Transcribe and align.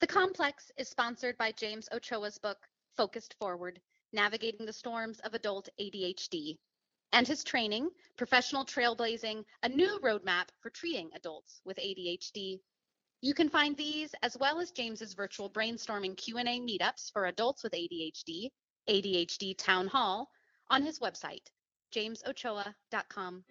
The 0.00 0.06
Complex 0.06 0.72
is 0.78 0.88
sponsored 0.88 1.36
by 1.36 1.52
James 1.52 1.86
Ochoa's 1.92 2.38
book, 2.38 2.66
Focus 2.96 3.28
Forward 3.38 3.80
Navigating 4.12 4.64
the 4.64 4.72
Storms 4.72 5.20
of 5.20 5.34
Adult 5.34 5.68
ADHD, 5.78 6.56
and 7.12 7.28
his 7.28 7.44
training, 7.44 7.90
Professional 8.16 8.64
Trailblazing, 8.64 9.44
a 9.62 9.68
new 9.68 10.00
roadmap 10.02 10.48
for 10.60 10.70
treating 10.70 11.10
adults 11.14 11.60
with 11.66 11.76
ADHD. 11.76 12.60
You 13.20 13.34
can 13.34 13.50
find 13.50 13.76
these 13.76 14.14
as 14.22 14.38
well 14.38 14.58
as 14.58 14.70
James's 14.70 15.12
virtual 15.12 15.50
brainstorming 15.50 16.16
Q&A 16.16 16.60
meetups 16.60 17.12
for 17.12 17.26
adults 17.26 17.62
with 17.62 17.74
ADHD, 17.74 18.48
ADHD 18.88 19.54
Town 19.58 19.86
Hall, 19.86 20.30
on 20.70 20.82
his 20.82 20.98
website, 20.98 21.46
jamesochoa.com. 21.94 23.44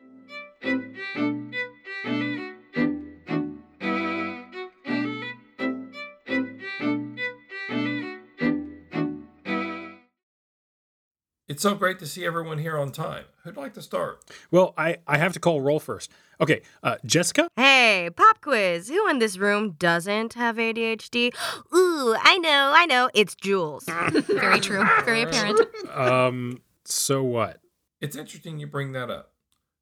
It's 11.59 11.63
so 11.65 11.75
great 11.75 11.99
to 11.99 12.07
see 12.07 12.25
everyone 12.25 12.59
here 12.59 12.77
on 12.77 12.89
time. 12.93 13.25
Who'd 13.43 13.57
like 13.57 13.73
to 13.73 13.81
start? 13.81 14.23
Well, 14.49 14.73
I, 14.77 14.99
I 15.05 15.17
have 15.17 15.33
to 15.33 15.41
call 15.41 15.59
roll 15.59 15.81
first. 15.81 16.09
Okay, 16.39 16.61
uh, 16.83 16.95
Jessica? 17.05 17.49
Hey, 17.57 18.09
pop 18.15 18.39
quiz. 18.39 18.87
Who 18.87 19.09
in 19.09 19.19
this 19.19 19.37
room 19.37 19.71
doesn't 19.71 20.35
have 20.35 20.55
ADHD? 20.55 21.33
Ooh, 21.75 22.15
I 22.17 22.37
know, 22.37 22.71
I 22.73 22.85
know. 22.85 23.09
It's 23.13 23.35
Jules. 23.35 23.83
Very 24.09 24.61
true. 24.61 24.85
Very 25.03 25.23
apparent. 25.23 25.59
Um, 25.93 26.61
so 26.85 27.23
what? 27.23 27.59
It's 27.99 28.15
interesting 28.15 28.57
you 28.59 28.67
bring 28.67 28.93
that 28.93 29.09
up. 29.09 29.33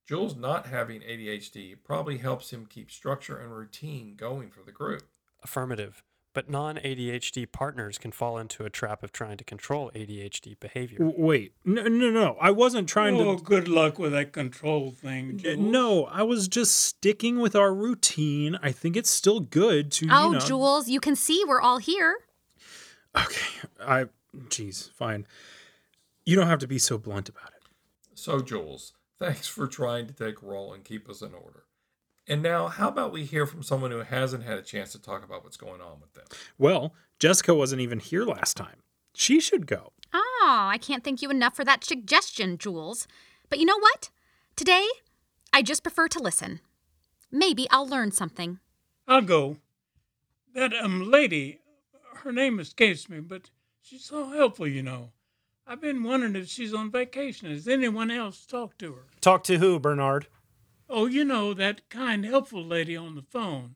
Jules 0.07 0.35
not 0.35 0.65
having 0.65 1.01
ADHD 1.01 1.75
probably 1.83 2.17
helps 2.17 2.51
him 2.51 2.65
keep 2.65 2.89
structure 2.89 3.37
and 3.37 3.55
routine 3.55 4.15
going 4.17 4.49
for 4.49 4.63
the 4.63 4.71
group. 4.71 5.03
Affirmative. 5.43 6.01
But 6.37 6.51
non 6.51 6.75
ADHD 6.75 7.51
partners 7.51 7.97
can 7.97 8.11
fall 8.11 8.37
into 8.37 8.63
a 8.63 8.69
trap 8.69 9.01
of 9.01 9.11
trying 9.11 9.37
to 9.37 9.43
control 9.43 9.89
ADHD 9.95 10.59
behavior. 10.59 10.99
Wait, 10.99 11.53
no, 11.65 11.81
no, 11.81 12.11
no. 12.11 12.37
I 12.39 12.51
wasn't 12.51 12.87
trying 12.87 13.15
oh, 13.15 13.23
to. 13.23 13.29
Oh, 13.31 13.35
good 13.37 13.67
luck 13.67 13.97
with 13.97 14.11
that 14.11 14.33
control 14.33 14.91
thing. 14.91 15.39
Jules. 15.39 15.57
No, 15.57 16.05
I 16.05 16.21
was 16.21 16.47
just 16.47 16.77
sticking 16.77 17.39
with 17.39 17.55
our 17.55 17.73
routine. 17.73 18.55
I 18.61 18.71
think 18.71 18.95
it's 18.95 19.09
still 19.09 19.39
good 19.39 19.91
to. 19.93 20.09
Oh, 20.11 20.27
you 20.27 20.33
know... 20.33 20.39
Jules, 20.39 20.87
you 20.87 20.99
can 20.99 21.15
see 21.15 21.43
we're 21.43 21.59
all 21.59 21.79
here. 21.79 22.17
Okay, 23.17 23.67
I. 23.83 24.05
Jeez, 24.49 24.91
fine. 24.91 25.25
You 26.23 26.35
don't 26.35 26.45
have 26.45 26.59
to 26.59 26.67
be 26.67 26.77
so 26.77 26.99
blunt 26.99 27.29
about 27.29 27.47
it. 27.47 27.63
So, 28.13 28.41
Jules, 28.41 28.93
thanks 29.17 29.47
for 29.47 29.65
trying 29.65 30.05
to 30.05 30.13
take 30.13 30.43
roll 30.43 30.71
and 30.71 30.83
keep 30.83 31.09
us 31.09 31.23
in 31.23 31.33
order. 31.33 31.63
And 32.27 32.43
now, 32.43 32.67
how 32.67 32.89
about 32.89 33.13
we 33.13 33.23
hear 33.23 33.45
from 33.45 33.63
someone 33.63 33.91
who 33.91 33.99
hasn't 33.99 34.43
had 34.43 34.57
a 34.57 34.61
chance 34.61 34.91
to 34.91 35.01
talk 35.01 35.23
about 35.23 35.43
what's 35.43 35.55
going 35.55 35.79
on 35.81 36.01
with 36.01 36.13
them? 36.13 36.25
Well, 36.57 36.93
Jessica 37.19 37.55
wasn't 37.55 37.81
even 37.81 37.99
here 37.99 38.25
last 38.25 38.57
time. 38.57 38.83
She 39.13 39.39
should 39.39 39.65
go. 39.65 39.93
Oh, 40.13 40.67
I 40.69 40.77
can't 40.77 41.03
thank 41.03 41.21
you 41.21 41.29
enough 41.29 41.55
for 41.55 41.63
that 41.63 41.83
suggestion, 41.83 42.57
Jules. 42.57 43.07
But 43.49 43.59
you 43.59 43.65
know 43.65 43.79
what? 43.79 44.09
Today, 44.55 44.85
I 45.53 45.61
just 45.61 45.83
prefer 45.83 46.07
to 46.09 46.19
listen. 46.19 46.59
Maybe 47.31 47.67
I'll 47.69 47.87
learn 47.87 48.11
something. 48.11 48.59
I'll 49.07 49.21
go. 49.21 49.57
That 50.53 50.73
um 50.73 51.09
lady, 51.09 51.59
her 52.23 52.31
name 52.31 52.59
escapes 52.59 53.09
me, 53.09 53.19
but 53.19 53.49
she's 53.81 54.03
so 54.03 54.29
helpful, 54.29 54.67
you 54.67 54.83
know. 54.83 55.11
I've 55.65 55.81
been 55.81 56.03
wondering 56.03 56.35
if 56.35 56.47
she's 56.47 56.73
on 56.73 56.91
vacation. 56.91 57.49
Has 57.49 57.67
anyone 57.67 58.09
else 58.11 58.45
talked 58.45 58.79
to 58.79 58.93
her? 58.93 59.03
Talk 59.21 59.43
to 59.45 59.57
who, 59.57 59.79
Bernard? 59.79 60.27
Oh, 60.89 61.05
you 61.05 61.25
know, 61.25 61.53
that 61.53 61.89
kind, 61.89 62.25
helpful 62.25 62.63
lady 62.63 62.95
on 62.95 63.15
the 63.15 63.21
phone. 63.21 63.75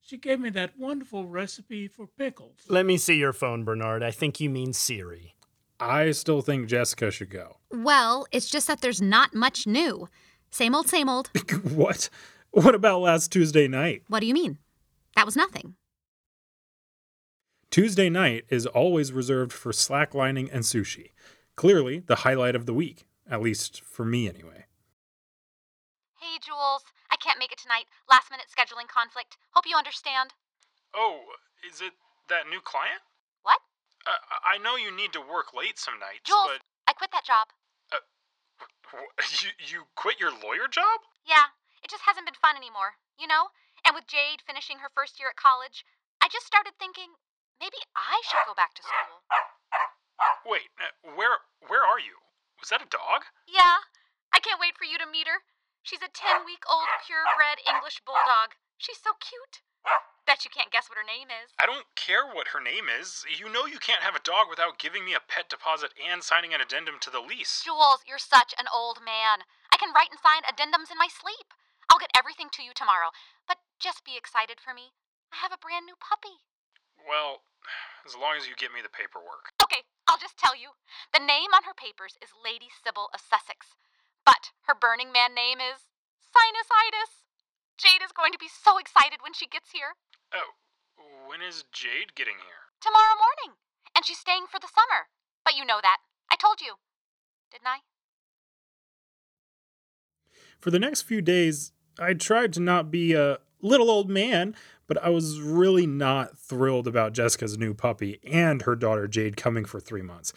She 0.00 0.16
gave 0.16 0.40
me 0.40 0.50
that 0.50 0.78
wonderful 0.78 1.26
recipe 1.26 1.88
for 1.88 2.06
pickles. 2.06 2.60
Let 2.68 2.86
me 2.86 2.96
see 2.96 3.16
your 3.16 3.32
phone, 3.32 3.64
Bernard. 3.64 4.02
I 4.02 4.10
think 4.10 4.40
you 4.40 4.48
mean 4.48 4.72
Siri. 4.72 5.34
I 5.80 6.12
still 6.12 6.40
think 6.40 6.68
Jessica 6.68 7.10
should 7.10 7.30
go. 7.30 7.58
Well, 7.70 8.26
it's 8.30 8.48
just 8.48 8.68
that 8.68 8.80
there's 8.80 9.02
not 9.02 9.34
much 9.34 9.66
new. 9.66 10.08
Same 10.50 10.74
old, 10.74 10.88
same 10.88 11.08
old. 11.08 11.28
what? 11.62 12.08
What 12.52 12.74
about 12.74 13.00
last 13.00 13.32
Tuesday 13.32 13.68
night? 13.68 14.04
What 14.08 14.20
do 14.20 14.26
you 14.26 14.34
mean? 14.34 14.58
That 15.16 15.26
was 15.26 15.36
nothing. 15.36 15.74
Tuesday 17.70 18.08
night 18.08 18.44
is 18.48 18.64
always 18.64 19.12
reserved 19.12 19.52
for 19.52 19.72
slacklining 19.72 20.48
and 20.52 20.62
sushi. 20.62 21.10
Clearly, 21.56 21.98
the 21.98 22.16
highlight 22.16 22.54
of 22.54 22.64
the 22.64 22.72
week, 22.72 23.06
at 23.30 23.42
least 23.42 23.82
for 23.82 24.04
me 24.04 24.28
anyway. 24.28 24.65
Hey, 26.26 26.42
Jules. 26.42 26.82
I 27.06 27.14
can't 27.14 27.38
make 27.38 27.54
it 27.54 27.62
tonight. 27.62 27.86
Last 28.10 28.34
minute 28.34 28.50
scheduling 28.50 28.90
conflict. 28.90 29.38
Hope 29.54 29.62
you 29.62 29.78
understand. 29.78 30.34
Oh, 30.90 31.38
is 31.62 31.78
it 31.78 31.94
that 32.26 32.50
new 32.50 32.58
client? 32.58 32.98
What? 33.46 33.62
Uh, 34.02 34.18
I 34.42 34.58
know 34.58 34.74
you 34.74 34.90
need 34.90 35.14
to 35.14 35.22
work 35.22 35.54
late 35.54 35.78
some 35.78 36.02
nights, 36.02 36.26
Jules, 36.26 36.58
but 36.58 36.66
I 36.90 36.98
quit 36.98 37.14
that 37.14 37.22
job. 37.22 37.54
you 39.38 39.54
you 39.62 39.78
quit 39.94 40.18
your 40.18 40.34
lawyer 40.34 40.66
job? 40.66 40.98
Yeah, 41.22 41.54
it 41.78 41.94
just 41.94 42.02
hasn't 42.02 42.26
been 42.26 42.38
fun 42.42 42.58
anymore, 42.58 42.98
you 43.14 43.30
know? 43.30 43.54
And 43.86 43.94
with 43.94 44.10
Jade 44.10 44.42
finishing 44.42 44.82
her 44.82 44.90
first 44.90 45.22
year 45.22 45.30
at 45.30 45.38
college, 45.38 45.86
I 46.18 46.26
just 46.26 46.46
started 46.46 46.74
thinking 46.74 47.14
maybe 47.62 47.78
I 47.94 48.18
should 48.26 48.42
go 48.50 48.54
back 48.58 48.74
to 48.74 48.82
school. 48.82 49.22
Wait, 50.42 50.74
uh, 50.82 50.90
where 51.14 51.38
where 51.70 51.86
are 51.86 52.02
you? 52.02 52.18
Was 52.58 52.74
that 52.74 52.82
a 52.82 52.90
dog? 52.90 53.30
Yeah, 53.46 53.86
I 54.34 54.42
can't 54.42 54.58
wait 54.58 54.74
for 54.74 54.86
you 54.86 54.98
to 54.98 55.06
meet 55.06 55.30
her. 55.30 55.46
She's 55.86 56.02
a 56.02 56.10
10 56.10 56.42
week 56.42 56.66
old 56.66 56.90
purebred 57.06 57.62
English 57.62 58.02
bulldog. 58.02 58.58
She's 58.74 58.98
so 58.98 59.14
cute. 59.22 59.62
Bet 60.26 60.42
you 60.42 60.50
can't 60.50 60.74
guess 60.74 60.90
what 60.90 60.98
her 60.98 61.06
name 61.06 61.30
is. 61.30 61.54
I 61.62 61.70
don't 61.70 61.86
care 61.94 62.26
what 62.26 62.50
her 62.50 62.58
name 62.58 62.90
is. 62.90 63.22
You 63.30 63.46
know 63.46 63.70
you 63.70 63.78
can't 63.78 64.02
have 64.02 64.18
a 64.18 64.26
dog 64.26 64.50
without 64.50 64.82
giving 64.82 65.06
me 65.06 65.14
a 65.14 65.22
pet 65.22 65.46
deposit 65.46 65.94
and 65.94 66.26
signing 66.26 66.50
an 66.50 66.58
addendum 66.58 66.98
to 67.06 67.10
the 67.14 67.22
lease. 67.22 67.62
Jules, 67.62 68.02
you're 68.02 68.18
such 68.18 68.50
an 68.58 68.66
old 68.66 68.98
man. 68.98 69.46
I 69.70 69.78
can 69.78 69.94
write 69.94 70.10
and 70.10 70.18
sign 70.18 70.42
addendums 70.42 70.90
in 70.90 70.98
my 70.98 71.06
sleep. 71.06 71.54
I'll 71.86 72.02
get 72.02 72.10
everything 72.18 72.50
to 72.58 72.66
you 72.66 72.74
tomorrow. 72.74 73.14
But 73.46 73.62
just 73.78 74.02
be 74.02 74.18
excited 74.18 74.58
for 74.58 74.74
me. 74.74 74.90
I 75.30 75.38
have 75.38 75.54
a 75.54 75.62
brand 75.62 75.86
new 75.86 75.94
puppy. 76.02 76.42
Well, 76.98 77.46
as 78.02 78.18
long 78.18 78.34
as 78.34 78.50
you 78.50 78.58
get 78.58 78.74
me 78.74 78.82
the 78.82 78.90
paperwork. 78.90 79.54
Okay, 79.62 79.86
I'll 80.10 80.18
just 80.18 80.34
tell 80.34 80.58
you. 80.58 80.74
The 81.14 81.22
name 81.22 81.54
on 81.54 81.62
her 81.62 81.78
papers 81.78 82.18
is 82.18 82.34
Lady 82.34 82.74
Sybil 82.74 83.06
of 83.14 83.22
Sussex. 83.22 83.78
But 84.26 84.50
her 84.66 84.74
Burning 84.74 85.12
Man 85.12 85.32
name 85.32 85.62
is 85.62 85.86
Sinusitis. 86.34 87.24
Jade 87.78 88.02
is 88.04 88.12
going 88.12 88.32
to 88.32 88.38
be 88.38 88.50
so 88.50 88.76
excited 88.76 89.22
when 89.22 89.32
she 89.32 89.46
gets 89.46 89.70
here. 89.70 89.94
Oh, 90.34 90.58
when 91.28 91.40
is 91.40 91.64
Jade 91.72 92.14
getting 92.14 92.42
here? 92.42 92.74
Tomorrow 92.82 93.14
morning. 93.16 93.56
And 93.94 94.04
she's 94.04 94.18
staying 94.18 94.46
for 94.50 94.58
the 94.58 94.68
summer. 94.68 95.08
But 95.44 95.56
you 95.56 95.64
know 95.64 95.78
that. 95.80 95.98
I 96.30 96.36
told 96.36 96.60
you. 96.60 96.74
Didn't 97.52 97.68
I? 97.68 97.78
For 100.58 100.70
the 100.70 100.78
next 100.78 101.02
few 101.02 101.22
days, 101.22 101.72
I 101.98 102.14
tried 102.14 102.52
to 102.54 102.60
not 102.60 102.90
be 102.90 103.12
a 103.12 103.38
little 103.62 103.90
old 103.90 104.10
man, 104.10 104.54
but 104.86 105.02
I 105.02 105.10
was 105.10 105.40
really 105.40 105.86
not 105.86 106.36
thrilled 106.38 106.88
about 106.88 107.12
Jessica's 107.12 107.56
new 107.56 107.74
puppy 107.74 108.18
and 108.24 108.62
her 108.62 108.74
daughter 108.74 109.06
Jade 109.06 109.36
coming 109.36 109.64
for 109.64 109.78
three 109.80 110.02
months. 110.02 110.32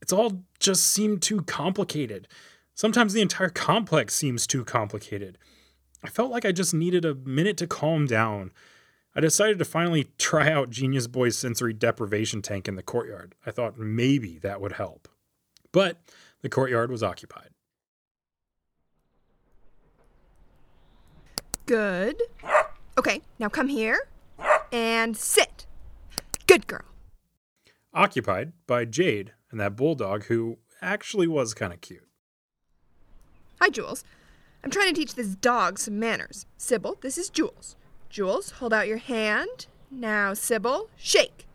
It's 0.00 0.12
all 0.12 0.42
just 0.58 0.84
seemed 0.86 1.22
too 1.22 1.42
complicated. 1.42 2.28
Sometimes 2.74 3.12
the 3.12 3.20
entire 3.20 3.48
complex 3.48 4.14
seems 4.14 4.46
too 4.46 4.64
complicated. 4.64 5.38
I 6.02 6.08
felt 6.08 6.30
like 6.30 6.44
I 6.44 6.52
just 6.52 6.74
needed 6.74 7.04
a 7.04 7.14
minute 7.14 7.56
to 7.58 7.66
calm 7.66 8.06
down. 8.06 8.52
I 9.14 9.20
decided 9.20 9.58
to 9.58 9.64
finally 9.64 10.08
try 10.18 10.50
out 10.50 10.70
Genius 10.70 11.06
Boy's 11.06 11.36
sensory 11.36 11.74
deprivation 11.74 12.42
tank 12.42 12.66
in 12.66 12.76
the 12.76 12.82
courtyard. 12.82 13.34
I 13.46 13.50
thought 13.50 13.78
maybe 13.78 14.38
that 14.38 14.60
would 14.60 14.72
help. 14.72 15.06
But 15.70 15.98
the 16.40 16.48
courtyard 16.48 16.90
was 16.90 17.02
occupied. 17.02 17.50
Good. 21.66 22.20
Okay, 22.98 23.20
now 23.38 23.48
come 23.48 23.68
here 23.68 24.08
and 24.72 25.16
sit. 25.16 25.66
Good 26.46 26.66
girl. 26.66 26.84
Occupied 27.94 28.52
by 28.66 28.86
Jade 28.86 29.34
and 29.50 29.60
that 29.60 29.76
bulldog 29.76 30.24
who 30.24 30.58
actually 30.80 31.26
was 31.26 31.54
kind 31.54 31.72
of 31.72 31.80
cute. 31.80 32.08
Hi, 33.62 33.68
Jules. 33.70 34.02
I'm 34.64 34.72
trying 34.72 34.88
to 34.92 35.00
teach 35.00 35.14
this 35.14 35.36
dog 35.36 35.78
some 35.78 35.96
manners. 35.96 36.46
Sybil, 36.58 36.96
this 37.00 37.16
is 37.16 37.30
Jules. 37.30 37.76
Jules, 38.10 38.50
hold 38.58 38.72
out 38.72 38.88
your 38.88 38.96
hand. 38.98 39.66
Now, 39.88 40.34
Sybil, 40.34 40.88
shake. 40.96 41.46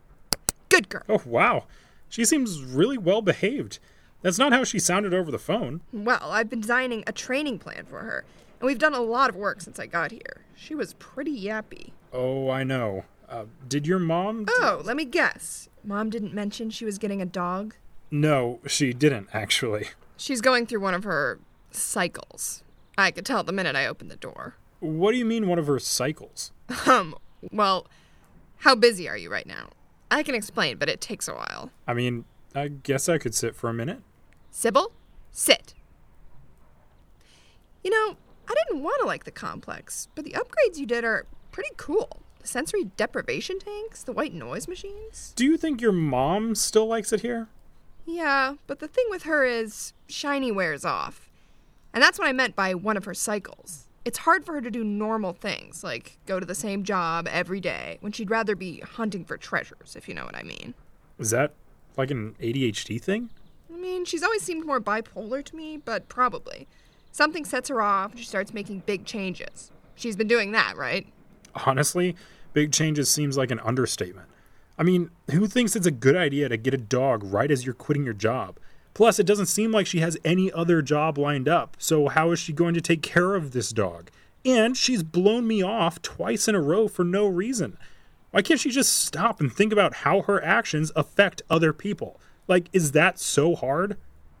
Good 0.70 0.88
girl. 0.88 1.02
Oh, 1.06 1.20
wow. 1.26 1.66
She 2.08 2.24
seems 2.24 2.62
really 2.64 2.96
well 2.96 3.20
behaved. 3.20 3.78
That's 4.22 4.38
not 4.38 4.54
how 4.54 4.64
she 4.64 4.78
sounded 4.78 5.12
over 5.12 5.30
the 5.30 5.38
phone. 5.38 5.82
Well, 5.92 6.30
I've 6.32 6.48
been 6.48 6.62
designing 6.62 7.04
a 7.06 7.12
training 7.12 7.58
plan 7.58 7.84
for 7.84 7.98
her, 7.98 8.24
and 8.58 8.66
we've 8.66 8.78
done 8.78 8.94
a 8.94 9.02
lot 9.02 9.28
of 9.28 9.36
work 9.36 9.60
since 9.60 9.78
I 9.78 9.84
got 9.84 10.10
here. 10.10 10.40
She 10.56 10.74
was 10.74 10.94
pretty 10.94 11.38
yappy. 11.38 11.90
Oh, 12.10 12.48
I 12.48 12.64
know. 12.64 13.04
Uh, 13.28 13.44
did 13.68 13.86
your 13.86 13.98
mom? 13.98 14.46
d- 14.46 14.52
Oh, 14.60 14.80
let 14.82 14.96
me 14.96 15.04
guess. 15.04 15.68
Mom 15.84 16.08
didn't 16.08 16.32
mention 16.32 16.70
she 16.70 16.86
was 16.86 16.96
getting 16.96 17.20
a 17.20 17.26
dog? 17.26 17.74
No, 18.10 18.60
she 18.66 18.94
didn't, 18.94 19.28
actually. 19.34 19.88
She's 20.16 20.40
going 20.40 20.64
through 20.64 20.80
one 20.80 20.94
of 20.94 21.04
her 21.04 21.38
cycles. 21.70 22.62
I 22.96 23.10
could 23.10 23.26
tell 23.26 23.44
the 23.44 23.52
minute 23.52 23.76
I 23.76 23.86
opened 23.86 24.10
the 24.10 24.16
door. 24.16 24.56
What 24.80 25.12
do 25.12 25.18
you 25.18 25.24
mean, 25.24 25.48
one 25.48 25.58
of 25.58 25.66
her 25.66 25.78
cycles? 25.78 26.52
Um, 26.86 27.14
well, 27.52 27.86
how 28.58 28.74
busy 28.74 29.08
are 29.08 29.16
you 29.16 29.30
right 29.30 29.46
now? 29.46 29.70
I 30.10 30.22
can 30.22 30.34
explain, 30.34 30.78
but 30.78 30.88
it 30.88 31.00
takes 31.00 31.28
a 31.28 31.34
while. 31.34 31.70
I 31.86 31.94
mean, 31.94 32.24
I 32.54 32.68
guess 32.68 33.08
I 33.08 33.18
could 33.18 33.34
sit 33.34 33.54
for 33.54 33.68
a 33.68 33.74
minute. 33.74 34.00
Sybil, 34.50 34.92
sit. 35.30 35.74
You 37.84 37.90
know, 37.90 38.16
I 38.48 38.54
didn't 38.54 38.82
want 38.82 39.00
to 39.00 39.06
like 39.06 39.24
the 39.24 39.30
complex, 39.30 40.08
but 40.14 40.24
the 40.24 40.32
upgrades 40.32 40.78
you 40.78 40.86
did 40.86 41.04
are 41.04 41.26
pretty 41.52 41.70
cool. 41.76 42.22
The 42.40 42.48
sensory 42.48 42.84
deprivation 42.84 43.58
tanks, 43.58 44.02
the 44.02 44.12
white 44.12 44.34
noise 44.34 44.68
machines. 44.68 45.32
Do 45.36 45.44
you 45.44 45.56
think 45.56 45.80
your 45.80 45.92
mom 45.92 46.54
still 46.54 46.86
likes 46.86 47.12
it 47.12 47.20
here? 47.20 47.48
Yeah, 48.06 48.54
but 48.66 48.78
the 48.78 48.88
thing 48.88 49.04
with 49.10 49.24
her 49.24 49.44
is 49.44 49.92
shiny 50.08 50.50
wears 50.50 50.84
off. 50.84 51.27
And 51.98 52.02
that's 52.04 52.16
what 52.16 52.28
I 52.28 52.32
meant 52.32 52.54
by 52.54 52.76
one 52.76 52.96
of 52.96 53.06
her 53.06 53.12
cycles. 53.12 53.88
It's 54.04 54.18
hard 54.18 54.46
for 54.46 54.52
her 54.52 54.60
to 54.60 54.70
do 54.70 54.84
normal 54.84 55.32
things, 55.32 55.82
like 55.82 56.16
go 56.26 56.38
to 56.38 56.46
the 56.46 56.54
same 56.54 56.84
job 56.84 57.26
every 57.28 57.58
day, 57.58 57.98
when 58.02 58.12
she'd 58.12 58.30
rather 58.30 58.54
be 58.54 58.78
hunting 58.78 59.24
for 59.24 59.36
treasures, 59.36 59.96
if 59.96 60.08
you 60.08 60.14
know 60.14 60.24
what 60.24 60.36
I 60.36 60.44
mean. 60.44 60.74
Is 61.18 61.30
that 61.30 61.54
like 61.96 62.12
an 62.12 62.36
ADHD 62.40 63.02
thing? 63.02 63.30
I 63.74 63.76
mean, 63.76 64.04
she's 64.04 64.22
always 64.22 64.42
seemed 64.42 64.64
more 64.64 64.80
bipolar 64.80 65.44
to 65.44 65.56
me, 65.56 65.76
but 65.76 66.08
probably. 66.08 66.68
Something 67.10 67.44
sets 67.44 67.68
her 67.68 67.82
off 67.82 68.12
and 68.12 68.20
she 68.20 68.26
starts 68.26 68.54
making 68.54 68.84
big 68.86 69.04
changes. 69.04 69.72
She's 69.96 70.14
been 70.14 70.28
doing 70.28 70.52
that, 70.52 70.76
right? 70.76 71.04
Honestly, 71.66 72.14
big 72.52 72.70
changes 72.70 73.10
seems 73.10 73.36
like 73.36 73.50
an 73.50 73.58
understatement. 73.58 74.28
I 74.78 74.84
mean, 74.84 75.10
who 75.32 75.48
thinks 75.48 75.74
it's 75.74 75.84
a 75.84 75.90
good 75.90 76.14
idea 76.14 76.48
to 76.48 76.56
get 76.56 76.74
a 76.74 76.78
dog 76.78 77.24
right 77.24 77.50
as 77.50 77.66
you're 77.66 77.74
quitting 77.74 78.04
your 78.04 78.14
job? 78.14 78.60
Plus, 78.98 79.20
it 79.20 79.26
doesn't 79.26 79.46
seem 79.46 79.70
like 79.70 79.86
she 79.86 80.00
has 80.00 80.18
any 80.24 80.50
other 80.50 80.82
job 80.82 81.18
lined 81.18 81.48
up, 81.48 81.76
so 81.78 82.08
how 82.08 82.32
is 82.32 82.40
she 82.40 82.52
going 82.52 82.74
to 82.74 82.80
take 82.80 83.00
care 83.00 83.36
of 83.36 83.52
this 83.52 83.70
dog? 83.70 84.10
And 84.44 84.76
she's 84.76 85.04
blown 85.04 85.46
me 85.46 85.62
off 85.62 86.02
twice 86.02 86.48
in 86.48 86.56
a 86.56 86.60
row 86.60 86.88
for 86.88 87.04
no 87.04 87.28
reason. 87.28 87.78
Why 88.32 88.42
can't 88.42 88.58
she 88.58 88.70
just 88.70 88.92
stop 88.92 89.38
and 89.38 89.52
think 89.52 89.72
about 89.72 89.94
how 89.98 90.22
her 90.22 90.42
actions 90.42 90.90
affect 90.96 91.42
other 91.48 91.72
people? 91.72 92.20
Like, 92.48 92.68
is 92.72 92.90
that 92.90 93.20
so 93.20 93.54
hard? 93.54 93.98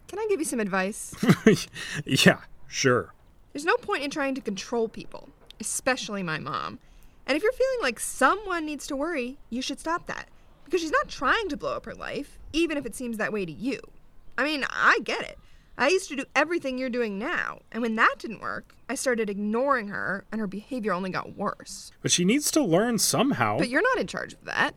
Can 0.08 0.18
I 0.18 0.26
give 0.28 0.40
you 0.40 0.44
some 0.44 0.58
advice? 0.58 1.14
yeah, 2.04 2.40
sure. 2.66 3.14
There's 3.52 3.64
no 3.64 3.76
point 3.76 4.02
in 4.02 4.10
trying 4.10 4.34
to 4.34 4.40
control 4.40 4.88
people, 4.88 5.28
especially 5.60 6.24
my 6.24 6.40
mom. 6.40 6.80
And 7.28 7.36
if 7.36 7.44
you're 7.44 7.52
feeling 7.52 7.78
like 7.80 8.00
someone 8.00 8.66
needs 8.66 8.88
to 8.88 8.96
worry, 8.96 9.38
you 9.50 9.62
should 9.62 9.78
stop 9.78 10.06
that. 10.06 10.26
Because 10.64 10.80
she's 10.80 10.90
not 10.90 11.08
trying 11.08 11.48
to 11.48 11.56
blow 11.56 11.76
up 11.76 11.84
her 11.84 11.94
life, 11.94 12.40
even 12.52 12.76
if 12.76 12.84
it 12.84 12.96
seems 12.96 13.18
that 13.18 13.32
way 13.32 13.46
to 13.46 13.52
you. 13.52 13.78
I 14.38 14.44
mean, 14.44 14.64
I 14.70 15.00
get 15.02 15.20
it. 15.22 15.36
I 15.76 15.88
used 15.88 16.08
to 16.08 16.16
do 16.16 16.24
everything 16.34 16.78
you're 16.78 16.88
doing 16.88 17.18
now, 17.18 17.60
and 17.72 17.82
when 17.82 17.96
that 17.96 18.16
didn't 18.18 18.40
work, 18.40 18.74
I 18.88 18.94
started 18.94 19.28
ignoring 19.28 19.88
her, 19.88 20.24
and 20.30 20.40
her 20.40 20.46
behavior 20.46 20.92
only 20.92 21.10
got 21.10 21.36
worse. 21.36 21.90
But 22.02 22.12
she 22.12 22.24
needs 22.24 22.50
to 22.52 22.62
learn 22.62 22.98
somehow. 22.98 23.58
But 23.58 23.68
you're 23.68 23.82
not 23.82 23.98
in 23.98 24.06
charge 24.06 24.32
of 24.32 24.44
that. 24.44 24.74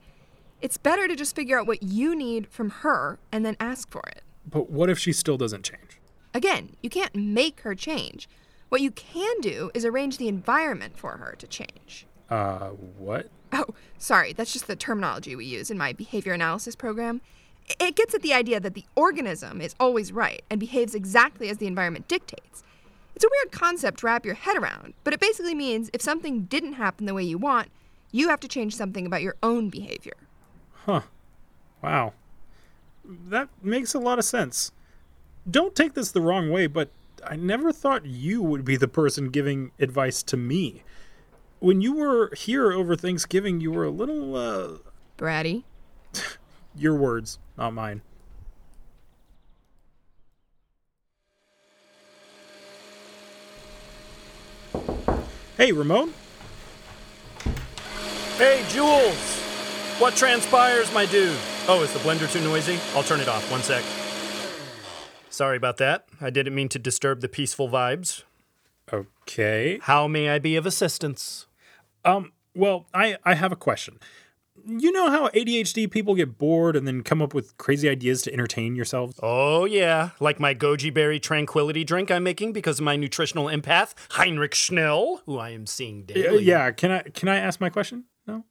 It's 0.62 0.78
better 0.78 1.08
to 1.08 1.16
just 1.16 1.36
figure 1.36 1.60
out 1.60 1.68
what 1.68 1.84
you 1.84 2.16
need 2.16 2.48
from 2.48 2.69
her 2.69 3.19
and 3.31 3.46
then 3.46 3.56
ask 3.60 3.90
for 3.90 4.04
it. 4.10 4.24
But 4.48 4.69
what 4.69 4.90
if 4.90 5.00
she 5.00 5.13
still 5.13 5.38
doesn't 5.38 5.63
change? 5.63 6.00
Again, 6.34 6.75
you 6.81 6.90
can't 6.90 7.16
make 7.16 7.62
her 7.62 7.75
change. 7.75 8.28
What 8.69 8.81
you 8.81 8.92
can 8.92 9.42
do 9.42 9.69
is 9.74 9.86
arrange 9.86 10.18
the 10.18 10.28
environment 10.28 10.98
for 10.98 11.18
her 11.18 11.36
to 11.38 11.48
change. 11.48 12.08
Uh, 12.30 12.69
what? 12.98 13.30
Oh, 13.54 13.66
sorry, 13.98 14.34
that's 14.34 14.54
just 14.54 14.68
the 14.68 14.75
terminology 14.75 15.36
we 15.36 15.46
use 15.46 15.69
in 15.69 15.78
my 15.78 15.94
behavior 15.94 16.34
analysis 16.34 16.75
program. 16.75 17.22
It 17.80 17.96
gets 17.96 18.13
at 18.13 18.22
the 18.22 18.34
idea 18.34 18.60
that 18.60 18.74
the 18.74 18.86
organism 18.96 19.62
is 19.62 19.75
always 19.80 20.12
right 20.12 20.44
and 20.50 20.60
behaves 20.60 20.96
exactly 20.96 21.50
as 21.50 21.58
the 21.58 21.68
environment 21.68 22.08
dictates. 22.08 22.63
It's 23.16 23.25
a 23.25 23.30
weird 23.30 23.52
concept 23.52 24.00
to 24.00 24.06
wrap 24.08 24.25
your 24.25 24.36
head 24.36 24.58
around, 24.58 24.94
but 25.04 25.13
it 25.13 25.19
basically 25.19 25.56
means 25.56 25.90
if 25.94 26.02
something 26.02 26.44
didn't 26.44 26.74
happen 26.74 27.06
the 27.06 27.13
way 27.13 27.24
you 27.24 27.38
want, 27.38 27.69
you 28.12 28.30
have 28.30 28.40
to 28.42 28.48
change 28.48 28.75
something 28.75 29.06
about 29.06 29.22
your 29.22 29.36
own 29.44 29.69
behavior. 29.69 30.16
Huh. 30.86 31.02
Wow. 31.81 32.13
That 33.06 33.50
makes 33.62 33.94
a 33.94 34.00
lot 34.00 34.19
of 34.19 34.25
sense. 34.25 34.72
Don't 35.50 35.75
take 35.75 35.94
this 35.94 36.12
the 36.12 36.22
wrong 36.22 36.52
way, 36.52 36.68
but 36.68 36.90
I 37.25 37.36
never 37.36 37.72
thought 37.72 38.06
you 38.06 38.42
would 38.42 38.66
be 38.66 38.75
the 38.75 38.88
person 38.88 39.30
giving 39.30 39.72
advice 39.80 40.24
to 40.24 40.38
me. 40.38 40.84
When 41.60 41.81
you 41.81 41.94
were 41.94 42.34
here 42.36 42.72
over 42.72 42.96
Thanksgiving, 42.96 43.62
you 43.62 43.72
were 43.72 43.86
a 43.86 43.92
little, 43.92 44.36
uh. 44.36 44.78
Bratty. 45.18 45.63
Your 46.75 46.95
words, 46.95 47.39
not 47.57 47.73
mine. 47.73 48.01
Hey, 55.57 55.71
Ramon? 55.71 56.13
Hey, 58.38 58.65
Jules! 58.69 59.39
What 60.00 60.15
transpires, 60.15 60.91
my 60.94 61.06
dude? 61.06 61.38
Oh, 61.68 61.83
is 61.83 61.94
the 61.94 62.00
blender 62.00 62.31
too 62.31 62.41
noisy? 62.41 62.79
I'll 62.95 63.03
turn 63.03 63.19
it 63.19 63.27
off. 63.27 63.51
One 63.51 63.62
sec. 63.62 63.83
Sorry 65.29 65.56
about 65.56 65.77
that. 65.77 66.06
I 66.19 66.31
didn't 66.31 66.56
mean 66.56 66.67
to 66.69 66.79
disturb 66.79 67.21
the 67.21 67.29
peaceful 67.29 67.69
vibes. 67.69 68.24
Okay. 68.91 69.77
How 69.83 70.07
may 70.07 70.29
I 70.29 70.39
be 70.39 70.56
of 70.56 70.65
assistance? 70.65 71.45
Um, 72.03 72.31
well, 72.56 72.88
I, 72.94 73.17
I 73.24 73.35
have 73.35 73.51
a 73.51 73.56
question. 73.56 74.00
You 74.68 74.92
know 74.92 75.09
how 75.09 75.30
ADHD 75.30 75.89
people 75.89 76.13
get 76.13 76.38
bored 76.38 76.75
and 76.75 76.86
then 76.88 77.01
come 77.03 77.21
up 77.21 77.33
with 77.33 77.57
crazy 77.57 77.89
ideas 77.89 78.21
to 78.24 78.33
entertain 78.33 78.75
yourselves? 78.75 79.19
Oh, 79.24 79.65
yeah. 79.65 80.12
Like 80.19 80.39
my 80.39 80.53
goji 80.53 80.94
berry 80.94 81.19
tranquility 81.19 81.83
drink 81.83 82.12
I'm 82.12 82.24
making 82.24 82.53
because 82.53 82.80
of 82.80 82.86
my 82.86 82.95
nutritional 82.95 83.45
empath, 83.45 83.94
Heinrich 84.12 84.53
Schnell, 84.53 85.21
who 85.25 85.38
I 85.39 85.50
am 85.50 85.65
seeing 85.65 86.01
Uh, 86.09 86.13
daily. 86.13 86.44
yeah, 86.44 86.69
can 86.71 86.92
I 86.92 87.01
can 87.03 87.27
I 87.27 87.38
ask 87.38 87.59
my 87.59 87.69
question? 87.69 88.06
No. 88.27 88.45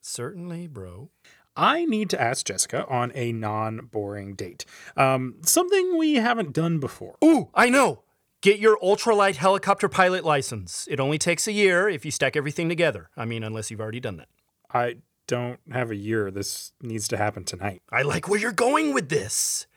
Certainly, 0.00 0.68
bro. 0.68 1.10
I 1.56 1.86
need 1.86 2.08
to 2.10 2.20
ask 2.20 2.46
Jessica 2.46 2.86
on 2.86 3.10
a 3.16 3.32
non-boring 3.32 4.36
date. 4.36 4.64
Um, 4.96 5.36
something 5.42 5.98
we 5.98 6.14
haven't 6.14 6.52
done 6.52 6.78
before. 6.78 7.16
Ooh, 7.24 7.48
I 7.52 7.68
know. 7.68 8.04
Get 8.42 8.60
your 8.60 8.78
ultralight 8.78 9.34
helicopter 9.36 9.88
pilot 9.88 10.24
license. 10.24 10.86
It 10.88 11.00
only 11.00 11.18
takes 11.18 11.48
a 11.48 11.52
year 11.52 11.88
if 11.88 12.04
you 12.04 12.12
stack 12.12 12.36
everything 12.36 12.68
together. 12.68 13.10
I 13.16 13.24
mean, 13.24 13.42
unless 13.42 13.72
you've 13.72 13.80
already 13.80 13.98
done 13.98 14.18
that. 14.18 14.28
I 14.72 14.98
don't 15.28 15.60
have 15.70 15.92
a 15.92 15.96
year. 15.96 16.32
This 16.32 16.72
needs 16.82 17.06
to 17.08 17.16
happen 17.16 17.44
tonight. 17.44 17.82
I 17.92 18.02
like 18.02 18.28
where 18.28 18.40
you're 18.40 18.50
going 18.50 18.92
with 18.92 19.08
this. 19.08 19.68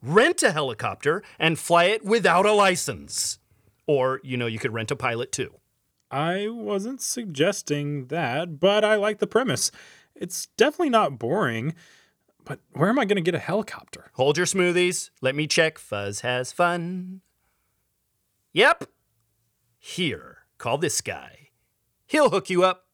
Rent 0.00 0.44
a 0.44 0.52
helicopter 0.52 1.24
and 1.40 1.58
fly 1.58 1.86
it 1.86 2.04
without 2.04 2.46
a 2.46 2.52
license. 2.52 3.40
Or, 3.88 4.20
you 4.22 4.36
know, 4.36 4.46
you 4.46 4.60
could 4.60 4.72
rent 4.72 4.92
a 4.92 4.96
pilot 4.96 5.32
too. 5.32 5.54
I 6.10 6.48
wasn't 6.48 7.00
suggesting 7.00 8.06
that, 8.06 8.60
but 8.60 8.84
I 8.84 8.94
like 8.94 9.18
the 9.18 9.26
premise. 9.26 9.72
It's 10.14 10.46
definitely 10.56 10.90
not 10.90 11.18
boring. 11.18 11.74
But 12.44 12.60
where 12.72 12.88
am 12.88 12.98
I 12.98 13.04
going 13.04 13.16
to 13.16 13.22
get 13.22 13.34
a 13.34 13.40
helicopter? 13.40 14.10
Hold 14.14 14.36
your 14.36 14.46
smoothies. 14.46 15.10
Let 15.20 15.34
me 15.34 15.46
check. 15.46 15.78
Fuzz 15.78 16.20
has 16.20 16.52
fun. 16.52 17.20
Yep. 18.52 18.84
Here, 19.78 20.38
call 20.58 20.78
this 20.78 21.00
guy. 21.00 21.50
He'll 22.06 22.30
hook 22.30 22.48
you 22.48 22.64
up. 22.64 22.87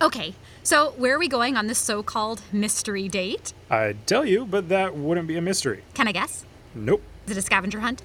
Okay, 0.00 0.34
so 0.62 0.92
where 0.98 1.14
are 1.14 1.18
we 1.18 1.28
going 1.28 1.56
on 1.56 1.68
this 1.68 1.78
so 1.78 2.02
called 2.02 2.42
mystery 2.52 3.08
date? 3.08 3.54
I'd 3.70 4.06
tell 4.06 4.26
you, 4.26 4.44
but 4.44 4.68
that 4.68 4.94
wouldn't 4.94 5.26
be 5.26 5.38
a 5.38 5.40
mystery. 5.40 5.84
Can 5.94 6.06
I 6.06 6.12
guess? 6.12 6.44
Nope. 6.74 7.02
Is 7.24 7.32
it 7.32 7.38
a 7.38 7.42
scavenger 7.42 7.80
hunt? 7.80 8.02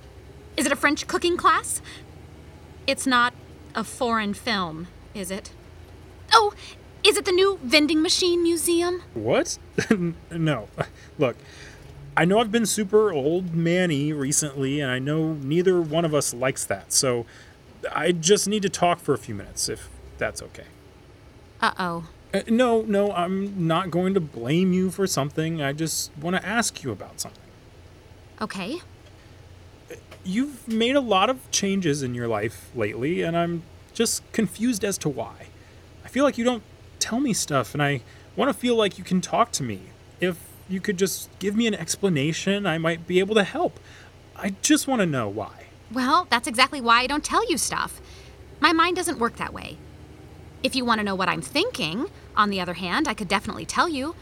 Is 0.55 0.65
it 0.65 0.71
a 0.71 0.75
French 0.77 1.05
cooking 1.07 1.35
class? 1.35 1.81
It's 2.87 3.05
not 3.05 3.33
a 3.75 3.83
foreign 3.83 4.33
film, 4.33 4.87
is 5.13 5.31
it? 5.31 5.51
Oh, 6.33 6.53
is 7.03 7.17
it 7.17 7.25
the 7.25 7.31
new 7.33 7.59
vending 7.61 8.01
machine 8.01 8.41
museum? 8.41 9.01
What? 9.13 9.57
no. 10.31 10.69
Look, 11.19 11.35
I 12.15 12.23
know 12.23 12.39
I've 12.39 12.53
been 12.53 12.65
super 12.65 13.11
old 13.11 13.53
manny 13.53 14.13
recently, 14.13 14.79
and 14.79 14.89
I 14.89 14.99
know 14.99 15.33
neither 15.33 15.81
one 15.81 16.05
of 16.05 16.13
us 16.13 16.33
likes 16.33 16.63
that, 16.65 16.93
so 16.93 17.25
I 17.93 18.13
just 18.13 18.47
need 18.47 18.61
to 18.61 18.69
talk 18.69 18.99
for 18.99 19.13
a 19.13 19.17
few 19.17 19.35
minutes, 19.35 19.67
if 19.67 19.89
that's 20.17 20.41
okay. 20.41 20.65
Uh 21.61 21.71
oh. 21.77 22.03
Uh, 22.33 22.41
no, 22.47 22.81
no, 22.81 23.11
I'm 23.11 23.67
not 23.67 23.91
going 23.91 24.13
to 24.13 24.21
blame 24.21 24.73
you 24.73 24.89
for 24.89 25.05
something. 25.05 25.61
I 25.61 25.73
just 25.73 26.11
want 26.17 26.35
to 26.35 26.45
ask 26.45 26.81
you 26.81 26.91
about 26.91 27.19
something. 27.19 27.43
Okay. 28.41 28.79
You've 30.23 30.67
made 30.67 30.95
a 30.95 31.01
lot 31.01 31.29
of 31.29 31.49
changes 31.51 32.01
in 32.01 32.15
your 32.15 32.27
life 32.27 32.71
lately, 32.73 33.21
and 33.21 33.37
I'm 33.37 33.63
just 33.93 34.29
confused 34.31 34.83
as 34.83 34.97
to 34.99 35.09
why. 35.09 35.47
I 36.05 36.07
feel 36.07 36.23
like 36.23 36.37
you 36.37 36.45
don't 36.45 36.63
tell 36.99 37.19
me 37.19 37.33
stuff, 37.33 37.73
and 37.73 37.83
I 37.83 38.01
want 38.35 38.49
to 38.49 38.57
feel 38.57 38.75
like 38.75 38.97
you 38.97 39.03
can 39.03 39.19
talk 39.19 39.51
to 39.53 39.63
me. 39.63 39.81
If 40.19 40.37
you 40.69 40.79
could 40.79 40.97
just 40.97 41.29
give 41.39 41.55
me 41.55 41.67
an 41.67 41.75
explanation, 41.75 42.65
I 42.65 42.77
might 42.77 43.05
be 43.05 43.19
able 43.19 43.35
to 43.35 43.43
help. 43.43 43.79
I 44.35 44.55
just 44.61 44.87
want 44.87 45.01
to 45.01 45.05
know 45.05 45.27
why. 45.27 45.65
Well, 45.91 46.27
that's 46.29 46.47
exactly 46.47 46.79
why 46.79 47.01
I 47.01 47.07
don't 47.07 47.23
tell 47.23 47.47
you 47.49 47.57
stuff. 47.57 47.99
My 48.61 48.71
mind 48.71 48.95
doesn't 48.95 49.19
work 49.19 49.35
that 49.35 49.53
way. 49.53 49.77
If 50.63 50.75
you 50.75 50.85
want 50.85 50.99
to 50.99 51.03
know 51.03 51.15
what 51.15 51.29
I'm 51.29 51.41
thinking, 51.41 52.07
on 52.35 52.49
the 52.49 52.61
other 52.61 52.75
hand, 52.75 53.07
I 53.07 53.13
could 53.13 53.27
definitely 53.27 53.65
tell 53.65 53.89
you. 53.89 54.15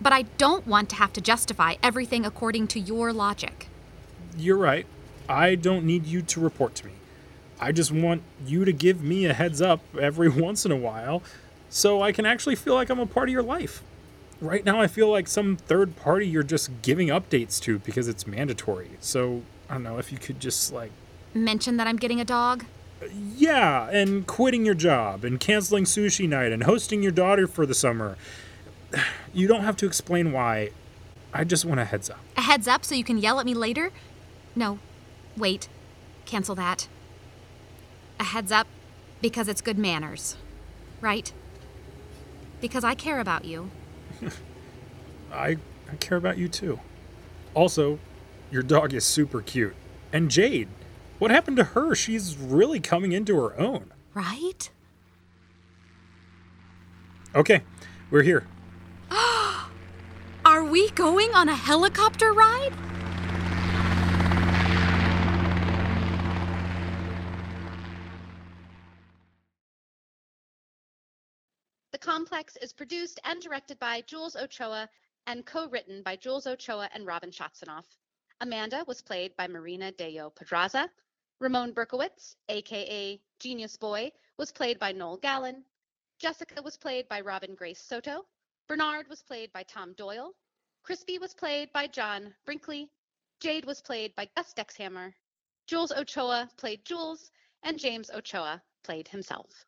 But 0.00 0.12
I 0.12 0.22
don't 0.22 0.66
want 0.66 0.88
to 0.90 0.96
have 0.96 1.12
to 1.14 1.20
justify 1.20 1.74
everything 1.82 2.24
according 2.24 2.68
to 2.68 2.80
your 2.80 3.12
logic. 3.12 3.68
You're 4.36 4.56
right. 4.56 4.86
I 5.28 5.54
don't 5.54 5.84
need 5.84 6.06
you 6.06 6.22
to 6.22 6.40
report 6.40 6.74
to 6.76 6.86
me. 6.86 6.92
I 7.60 7.72
just 7.72 7.90
want 7.90 8.22
you 8.46 8.64
to 8.64 8.72
give 8.72 9.02
me 9.02 9.24
a 9.26 9.32
heads 9.32 9.62
up 9.62 9.80
every 9.98 10.28
once 10.42 10.64
in 10.64 10.72
a 10.72 10.76
while 10.76 11.22
so 11.70 12.02
I 12.02 12.12
can 12.12 12.26
actually 12.26 12.56
feel 12.56 12.74
like 12.74 12.90
I'm 12.90 13.00
a 13.00 13.06
part 13.06 13.28
of 13.28 13.32
your 13.32 13.42
life. 13.42 13.82
Right 14.40 14.64
now, 14.64 14.80
I 14.80 14.86
feel 14.86 15.08
like 15.08 15.26
some 15.26 15.56
third 15.56 15.96
party 15.96 16.26
you're 16.26 16.42
just 16.42 16.82
giving 16.82 17.08
updates 17.08 17.60
to 17.62 17.78
because 17.78 18.06
it's 18.08 18.26
mandatory. 18.26 18.90
So, 19.00 19.42
I 19.70 19.74
don't 19.74 19.84
know 19.84 19.98
if 19.98 20.12
you 20.12 20.18
could 20.18 20.38
just 20.38 20.72
like. 20.72 20.90
Mention 21.32 21.78
that 21.78 21.86
I'm 21.86 21.96
getting 21.96 22.20
a 22.20 22.24
dog? 22.24 22.64
Yeah, 23.12 23.88
and 23.90 24.26
quitting 24.26 24.64
your 24.64 24.74
job, 24.74 25.24
and 25.24 25.38
canceling 25.38 25.84
sushi 25.84 26.28
night, 26.28 26.52
and 26.52 26.64
hosting 26.64 27.02
your 27.02 27.12
daughter 27.12 27.46
for 27.46 27.66
the 27.66 27.74
summer. 27.74 28.16
You 29.36 29.48
don't 29.48 29.62
have 29.62 29.76
to 29.78 29.86
explain 29.86 30.30
why. 30.30 30.70
I 31.32 31.42
just 31.42 31.64
want 31.64 31.80
a 31.80 31.84
heads 31.84 32.08
up. 32.08 32.20
A 32.36 32.40
heads 32.42 32.68
up 32.68 32.84
so 32.84 32.94
you 32.94 33.02
can 33.02 33.18
yell 33.18 33.40
at 33.40 33.46
me 33.46 33.52
later? 33.52 33.90
No. 34.54 34.78
Wait. 35.36 35.68
Cancel 36.24 36.54
that. 36.54 36.86
A 38.20 38.22
heads 38.22 38.52
up 38.52 38.68
because 39.20 39.48
it's 39.48 39.60
good 39.60 39.76
manners. 39.76 40.36
Right? 41.00 41.32
Because 42.60 42.84
I 42.84 42.94
care 42.94 43.18
about 43.18 43.44
you. 43.44 43.72
I, 45.32 45.56
I 45.90 45.96
care 45.98 46.16
about 46.16 46.38
you 46.38 46.46
too. 46.46 46.78
Also, 47.54 47.98
your 48.52 48.62
dog 48.62 48.94
is 48.94 49.04
super 49.04 49.40
cute. 49.42 49.74
And 50.12 50.30
Jade, 50.30 50.68
what 51.24 51.30
happened 51.30 51.56
to 51.56 51.64
her? 51.64 51.94
She's 51.94 52.36
really 52.36 52.80
coming 52.80 53.12
into 53.12 53.34
her 53.36 53.58
own. 53.58 53.94
Right? 54.12 54.68
Okay, 57.34 57.62
we're 58.10 58.20
here. 58.20 58.46
Are 60.44 60.64
we 60.64 60.90
going 60.90 61.34
on 61.34 61.48
a 61.48 61.54
helicopter 61.54 62.34
ride? 62.34 62.74
The 71.92 71.98
Complex 71.98 72.58
is 72.60 72.74
produced 72.74 73.18
and 73.24 73.40
directed 73.40 73.78
by 73.78 74.02
Jules 74.02 74.36
Ochoa 74.36 74.90
and 75.26 75.46
co-written 75.46 76.02
by 76.02 76.16
Jules 76.16 76.46
Ochoa 76.46 76.90
and 76.92 77.06
Robin 77.06 77.30
Schatzenoff. 77.30 77.86
Amanda 78.42 78.84
was 78.86 79.00
played 79.00 79.34
by 79.38 79.48
Marina 79.48 79.90
Deyo 79.90 80.34
Pedraza. 80.34 80.90
Ramon 81.40 81.72
Berkowitz, 81.72 82.36
aka 82.48 83.20
Genius 83.40 83.76
Boy, 83.76 84.12
was 84.38 84.52
played 84.52 84.78
by 84.78 84.92
Noel 84.92 85.16
Gallen. 85.16 85.64
Jessica 86.18 86.62
was 86.62 86.76
played 86.76 87.08
by 87.08 87.20
Robin 87.20 87.54
Grace 87.54 87.80
Soto. 87.80 88.24
Bernard 88.68 89.08
was 89.08 89.22
played 89.22 89.52
by 89.52 89.62
Tom 89.64 89.92
Doyle. 89.94 90.34
Crispy 90.84 91.18
was 91.18 91.34
played 91.34 91.72
by 91.72 91.86
John 91.86 92.34
Brinkley. 92.44 92.88
Jade 93.40 93.64
was 93.64 93.80
played 93.80 94.14
by 94.14 94.28
Gus 94.36 94.54
Dexhammer. 94.54 95.12
Jules 95.66 95.92
Ochoa 95.92 96.48
played 96.56 96.84
Jules, 96.84 97.30
and 97.62 97.78
James 97.78 98.10
Ochoa 98.10 98.62
played 98.82 99.08
himself. 99.08 99.64